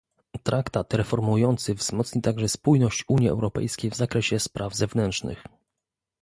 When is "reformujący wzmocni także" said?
0.93-2.49